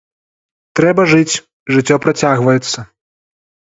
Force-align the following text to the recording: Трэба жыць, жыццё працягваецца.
Трэба 0.79 1.01
жыць, 1.11 1.41
жыццё 1.75 1.95
працягваецца. 2.07 2.79